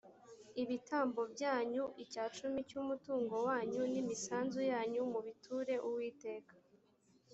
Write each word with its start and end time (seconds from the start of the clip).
ibitambo 0.61 1.21
byanyu, 1.33 1.83
icya 2.03 2.25
cumi 2.37 2.59
cy’umutungo 2.69 3.33
wanyu, 3.47 3.81
n’imisanzu 3.91 4.61
yanyu 4.71 5.01
mubiture 5.11 5.75
uwiteka 5.87 6.55